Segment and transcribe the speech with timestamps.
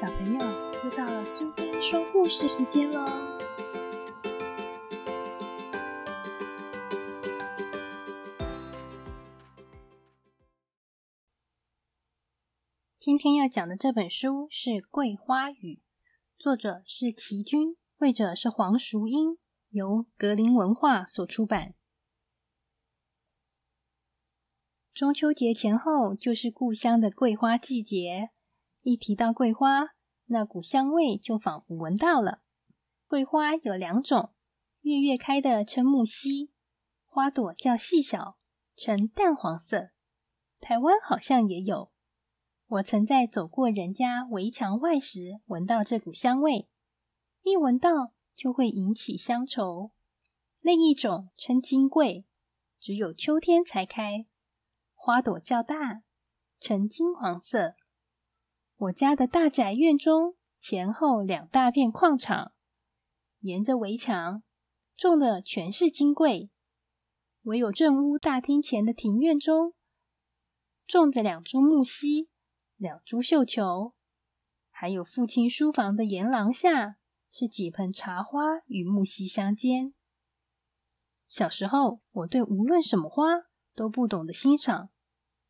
[0.00, 0.38] 小朋友，
[0.84, 3.04] 又到了苏菲说故事时间喽！
[13.00, 15.56] 今天要讲的这本书是《桂花雨》，
[16.38, 19.36] 作者是齐君，绘者是黄淑英，
[19.70, 21.74] 由格林文化所出版。
[24.94, 28.30] 中秋节前后就是故乡的桂花季节。
[28.82, 29.88] 一提到桂花，
[30.28, 32.40] 那股香味就仿佛闻到了。
[33.06, 34.32] 桂花有两种，
[34.82, 36.50] 月月开的称木樨，
[37.06, 38.38] 花朵较细小，
[38.76, 39.90] 呈淡黄色。
[40.60, 41.90] 台湾好像也有。
[42.66, 46.68] 我曾在走过人家围墙外时，闻到这股香味，
[47.42, 49.92] 一闻到就会引起乡愁。
[50.60, 52.26] 另一种称金桂，
[52.78, 54.26] 只有秋天才开，
[54.94, 56.02] 花朵较大，
[56.60, 57.74] 呈金黄色。
[58.78, 62.52] 我家的大宅院中前后两大片矿场，
[63.40, 64.44] 沿着围墙
[64.96, 66.48] 种的全是金桂，
[67.42, 69.74] 唯有正屋大厅前的庭院中
[70.86, 72.28] 种着两株木樨、
[72.76, 73.94] 两株绣球，
[74.70, 79.92] 还有父亲书房的檐廊下是几盆茶花与木樨相间。
[81.26, 83.24] 小时候，我对无论什么花
[83.74, 84.90] 都不懂得欣赏，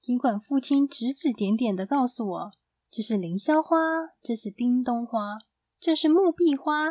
[0.00, 2.52] 尽管父亲指指点点的告诉我。
[2.91, 3.78] 这是凌霄花，
[4.22, 5.39] 这是叮咚花，
[5.78, 6.86] 这是木碧花。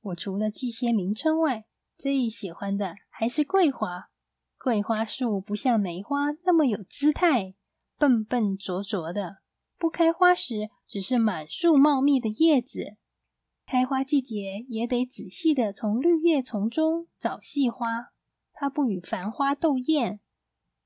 [0.00, 1.64] 我除了记些名称外，
[1.96, 4.10] 最喜欢的还是桂花。
[4.58, 7.54] 桂花树不像梅花那么有姿态，
[7.96, 9.36] 笨笨拙拙的。
[9.78, 12.96] 不开花时，只是满树茂密的叶子；
[13.64, 17.86] 开花季节，也得仔细的从绿叶丛中找细花。
[18.52, 20.20] 它不与繁花斗艳，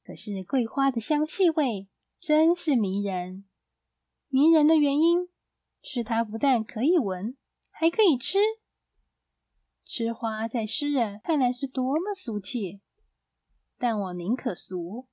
[0.05, 1.89] 可是桂花的香气味
[2.21, 3.45] 真是迷人。
[4.29, 5.29] 迷人的原因
[5.83, 7.37] 是它不但可以闻，
[7.71, 8.39] 还可以吃。
[9.85, 12.83] 吃花在诗人看来是多么俗气，
[13.79, 15.09] 但我宁可俗，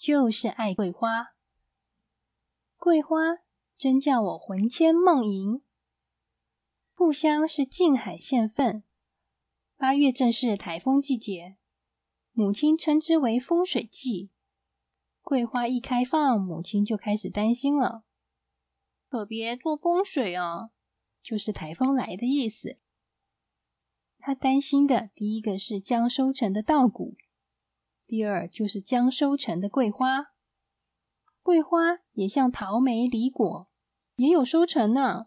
[0.00, 1.34] 就是爱桂花。
[2.76, 3.18] 桂花
[3.76, 5.62] 真叫我魂牵梦萦。
[6.94, 8.84] 故乡是静海县份，
[9.76, 11.56] 八月正是台风季节，
[12.32, 14.30] 母亲称之为风水季。
[15.22, 18.04] 桂花一开放，母亲就开始担心了。
[19.10, 20.70] 可别做风水哦，
[21.20, 22.78] 就是台风来的意思。
[24.20, 27.16] 他担心的第一个是将收成的稻谷，
[28.06, 30.26] 第二就是将收成的桂花。
[31.42, 33.68] 桂花也像桃梅、梨果，
[34.14, 35.26] 也有收成呢。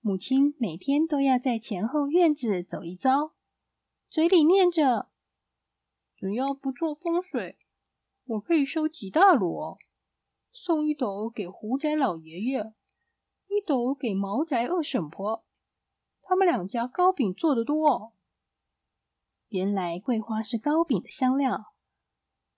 [0.00, 3.32] 母亲每天都要在前后院子走一遭，
[4.10, 5.08] 嘴里念着
[6.14, 7.58] ：“只要不做风水，
[8.26, 9.78] 我可以收几大箩。”
[10.58, 12.72] 送一斗给胡宅老爷爷，
[13.46, 15.44] 一斗给毛宅二婶婆，
[16.22, 18.14] 他们两家糕饼做的多。
[19.48, 21.74] 原来桂花是糕饼的香料。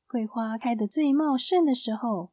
[0.07, 2.31] 桂花开得最茂盛的时候，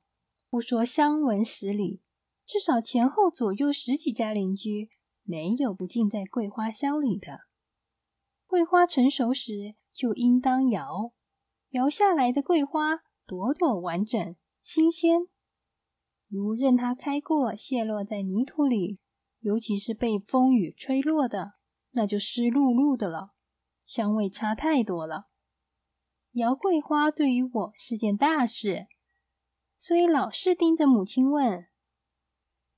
[0.52, 2.04] 不说香闻十里，
[2.46, 4.92] 至少前后左右十几家邻居
[5.24, 7.40] 没有不浸在桂花香里的。
[8.46, 11.12] 桂花成熟时就应当摇，
[11.72, 15.28] 摇下来的桂花朵朵完整、新鲜。
[16.36, 19.00] 如任它开过，泄落在泥土里，
[19.40, 21.54] 尤其是被风雨吹落的，
[21.92, 23.32] 那就湿漉漉的了，
[23.86, 25.30] 香味差太多了。
[26.34, 28.88] 摇桂花对于我是件大事，
[29.78, 31.70] 所以老是盯着母亲问：“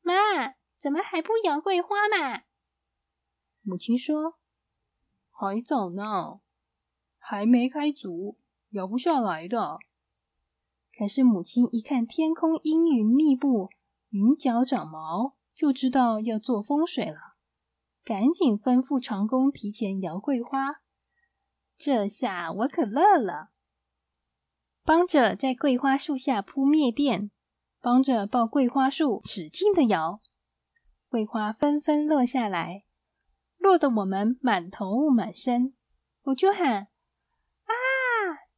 [0.01, 0.13] 妈，
[0.77, 2.43] 怎么还不摇桂花嘛？”
[3.65, 4.37] 母亲说
[5.33, 6.41] ：“还早呢，
[7.17, 8.37] 还没开足，
[8.69, 9.79] 摇不下来的。”
[10.97, 13.69] 可是母亲一看天空阴云密布，
[14.09, 17.35] 云脚长毛，就知道要做风水了，
[18.03, 20.81] 赶紧吩咐长工提前摇桂花。
[21.77, 23.51] 这下我可乐了，
[24.83, 27.29] 帮着在桂花树下铺篾垫，
[27.79, 30.19] 帮着抱桂花树使劲的摇，
[31.09, 32.85] 桂花纷纷落下来，
[33.57, 35.75] 落得我们满头雾满身。
[36.23, 36.87] 我就喊
[37.69, 37.71] ：“啊，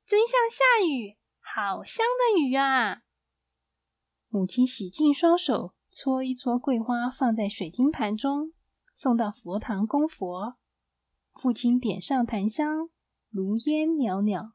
[0.06, 1.18] 真像下雨！”
[1.62, 3.02] 好香的雨啊！
[4.30, 8.54] 母亲洗净双手，搓一搓桂花，放在水晶盘中，
[8.94, 10.56] 送到佛堂供佛。
[11.34, 12.90] 父亲点上檀香，
[13.30, 14.54] 炉烟袅袅，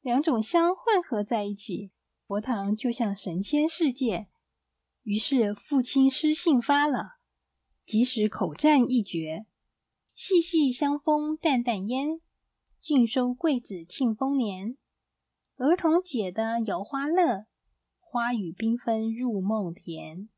[0.00, 4.28] 两种香混合在一起，佛堂就像神仙世界。
[5.04, 7.18] 于是父亲诗兴发了，
[7.84, 9.46] 即使口占一绝
[10.12, 12.20] ：“细细香风淡淡烟，
[12.80, 14.76] 尽收桂子庆丰年。”
[15.62, 17.46] 儿童解的摇花乐，
[18.00, 20.28] 花语缤纷入梦田。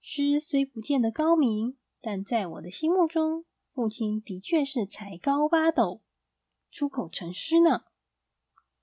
[0.00, 6.00] 诗虽不见得高明，但在我的心目中，父亲的确是才高八斗，
[6.70, 7.82] 出口成诗呢。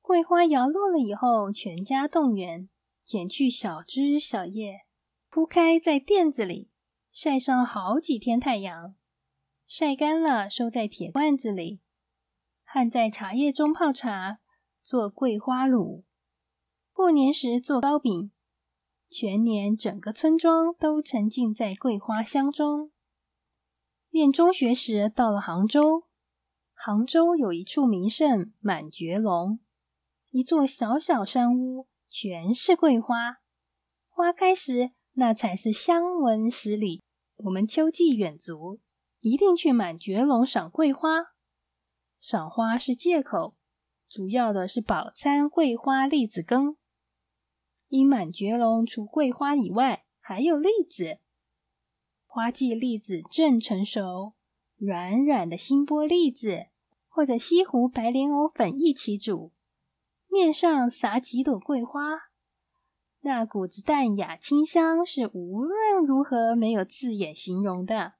[0.03, 2.69] 桂花摇落了以后，全家动员，
[3.03, 4.81] 剪去小枝小叶，
[5.31, 6.69] 铺开在垫子里，
[7.11, 8.93] 晒上好几天太阳，
[9.65, 11.81] 晒干了收在铁罐子里，
[12.63, 14.41] 焊在茶叶中泡茶，
[14.85, 16.03] 做桂花卤。
[16.93, 18.29] 过年时做糕饼。
[19.09, 22.91] 全年，整个村庄都沉浸在桂花香中。
[24.11, 26.03] 念中学时，到了杭州。
[26.71, 29.57] 杭州有一处名胜满觉陇，
[30.29, 33.37] 一座小小山屋，全是桂花。
[34.07, 37.01] 花开时，那才是香闻十里。
[37.37, 38.79] 我们秋季远足，
[39.19, 41.33] 一定去满觉陇赏桂花。
[42.19, 43.54] 赏花是借口，
[44.15, 46.77] 主要的是饱餐桂花栗子羹。
[47.89, 51.19] 因满觉龙除桂花以外，还有栗子。
[52.25, 54.31] 花季栗子正成熟，
[54.77, 56.67] 软软的新剥栗子，
[57.09, 59.51] 或者西湖白莲藕粉一起煮，
[60.29, 62.01] 面上撒几朵桂花，
[63.19, 68.13] 那股子淡雅清香是无论如何没有字眼形容的。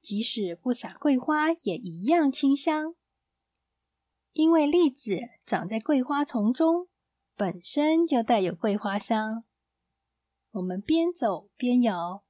[0.00, 2.94] 即使不撒桂花，也一样清香，
[4.32, 6.88] 因为栗子长在桂花丛中。
[7.36, 9.44] 本身就带有桂花香。
[10.50, 12.22] 我们边走边摇，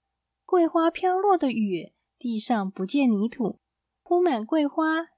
[0.44, 3.58] 桂花飘落的雨，地上不见泥土，
[4.04, 5.08] 铺满桂花，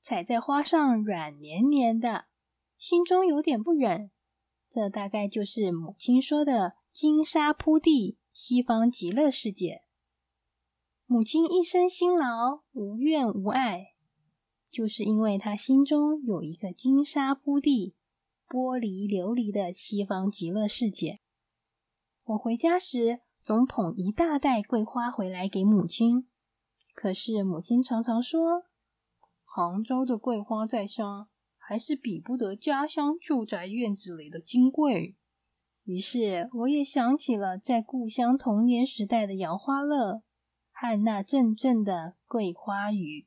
[0.00, 2.24] 踩在花上软绵绵的，
[2.78, 4.10] 心中有点不忍。
[4.70, 9.82] 这大概就是母亲说的“金沙铺地，西方极乐世界”。
[11.04, 13.93] 母亲一生辛劳，无怨无爱，
[14.74, 17.94] 就是因为他心中有一个金沙铺地。
[18.46, 21.20] 玻璃琉璃的西方极乐世界。
[22.24, 26.28] 我回家时总捧一大袋桂花回来给母亲，
[26.94, 28.64] 可是母亲常常说
[29.42, 35.16] ：“杭州的桂花再香，还是比不得家乡住宅院子里的金桂。”
[35.82, 40.22] 于是我也想起了在故乡童年时代的摇花乐
[40.70, 43.26] 和那阵阵的桂花雨。